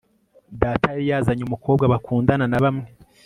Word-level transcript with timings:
data 0.61 0.85
yari 0.93 1.03
yazanye 1.11 1.43
umukobwa 1.45 1.83
bakundana 1.93 2.45
na 2.51 2.59
bamwe 2.63 2.87